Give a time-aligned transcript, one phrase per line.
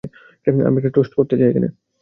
[0.67, 1.51] আমি একটা টোস্ট করতে চাই।